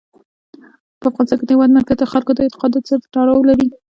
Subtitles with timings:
[0.99, 3.67] په افغانستان کې د هېواد مرکز د خلکو د اعتقاداتو سره تړاو لري.